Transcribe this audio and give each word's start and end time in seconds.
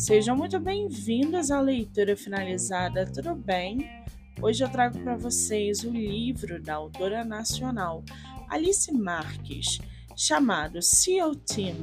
Sejam 0.00 0.34
muito 0.34 0.58
bem-vindos 0.58 1.50
à 1.50 1.60
leitura 1.60 2.16
finalizada, 2.16 3.04
tudo 3.04 3.34
bem? 3.34 3.86
Hoje 4.40 4.64
eu 4.64 4.68
trago 4.70 4.98
para 5.00 5.14
vocês 5.14 5.84
o 5.84 5.90
livro 5.90 6.58
da 6.58 6.76
autora 6.76 7.22
nacional 7.22 8.02
Alice 8.48 8.90
Marques, 8.90 9.78
chamado 10.16 10.80
SEAL 10.80 11.34
Team 11.34 11.76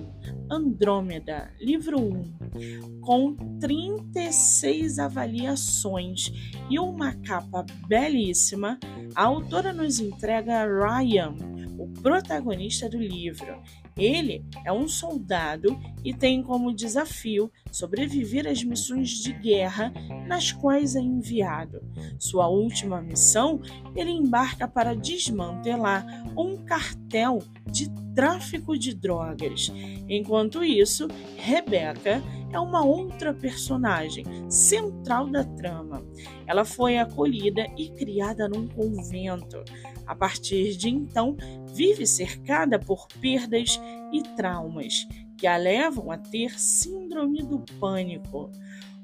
Andrômeda, 0.50 1.54
livro 1.62 2.00
1, 2.00 3.02
com 3.02 3.36
36 3.60 4.98
avaliações 4.98 6.32
e 6.72 6.80
uma 6.80 7.14
capa 7.18 7.68
belíssima. 7.88 8.80
A 9.14 9.26
autora 9.26 9.72
nos 9.72 10.00
entrega 10.00 10.66
Ryan, 10.66 11.36
o 11.78 11.88
protagonista 12.02 12.90
do 12.90 12.98
livro. 12.98 13.62
Ele 13.96 14.44
é 14.66 14.72
um 14.72 14.88
soldado 14.88 15.80
e 16.04 16.14
tem 16.14 16.44
como 16.44 16.74
desafio 16.74 17.52
sobreviver 17.72 18.48
às 18.48 18.64
missões 18.64 19.10
de 19.10 19.34
guerra 19.34 19.92
nas 20.28 20.52
quais 20.52 20.96
é 20.96 21.00
enviado. 21.00 21.82
Sua 22.20 22.48
última 22.48 23.02
missão, 23.02 23.62
ele 23.96 24.12
embarca 24.12 24.68
para 24.68 24.96
desmantelar 24.96 26.06
um 26.38 26.58
cartel 26.58 27.40
de 27.66 27.90
tráfico 28.14 28.78
de 28.78 28.94
drogas. 28.96 29.72
Enquanto 30.10 30.64
isso, 30.64 31.08
Rebecca 31.38 32.22
é 32.52 32.60
uma 32.60 32.84
outra 32.84 33.34
personagem 33.34 34.26
central 34.50 35.28
da 35.30 35.44
trama. 35.44 36.06
Ela 36.46 36.64
foi 36.64 36.98
acolhida 36.98 37.66
e 37.78 37.90
criada 37.90 38.48
num 38.48 38.68
convento. 38.68 39.64
A 40.06 40.16
partir 40.16 40.78
de 40.78 40.90
então, 40.90 41.36
vive 41.74 42.06
cercada 42.06 42.80
por 42.80 43.08
perdas 43.20 43.80
e 44.12 44.24
traumas 44.36 45.08
que 45.38 45.46
a 45.46 45.58
levam 45.58 46.12
a 46.12 46.18
ter 46.18 46.60
síndrome 46.60 47.44
do 47.44 47.60
pânico. 47.80 48.50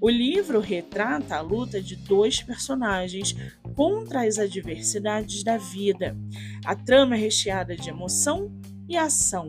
O 0.02 0.09
livro 0.09 0.59
retrata 0.59 1.38
a 1.38 1.41
luta 1.41 1.81
de 1.81 1.95
dois 1.95 2.41
personagens 2.41 3.36
contra 3.75 4.27
as 4.27 4.38
adversidades 4.38 5.44
da 5.44 5.58
vida. 5.58 6.17
A 6.66 6.75
trama 6.75 7.16
é 7.16 7.19
recheada 7.19 7.75
de 7.75 7.89
emoção 7.89 8.52
e 8.88 8.98
ação, 8.98 9.48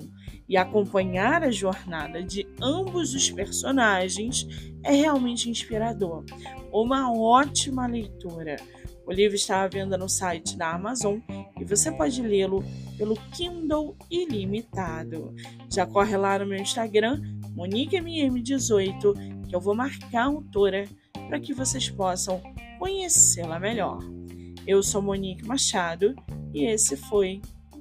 e 0.49 0.57
acompanhar 0.57 1.43
a 1.43 1.51
jornada 1.51 2.23
de 2.23 2.47
ambos 2.61 3.15
os 3.15 3.31
personagens 3.31 4.47
é 4.83 4.93
realmente 4.93 5.49
inspirador. 5.49 6.25
Uma 6.73 7.13
ótima 7.13 7.87
leitura. 7.87 8.57
O 9.07 9.13
livro 9.13 9.37
está 9.37 9.63
à 9.63 9.69
venda 9.69 9.99
no 9.99 10.09
site 10.09 10.57
da 10.57 10.73
Amazon 10.73 11.19
e 11.61 11.65
você 11.65 11.93
pode 11.93 12.23
lê-lo 12.23 12.65
pelo 12.97 13.17
Kindle 13.33 13.97
ilimitado. 14.11 15.35
Já 15.71 15.87
corre 15.87 16.17
lá 16.17 16.39
no 16.39 16.47
meu 16.47 16.59
Instagram, 16.59 17.21
MoniqueMM18, 17.55 19.47
que 19.49 19.55
eu 19.55 19.61
vou 19.61 19.75
marcar 19.75 20.23
a 20.23 20.27
autora 20.27 20.89
para 21.29 21.39
que 21.39 21.53
vocês 21.53 21.89
possam 21.91 22.43
conhecê-la 22.79 23.59
melhor. 23.59 23.99
Eu 24.67 24.83
sou 24.83 25.03
Monique 25.03 25.47
Machado 25.47 26.15
e 26.55 26.65
esse 26.65 26.97
foi 26.97 27.43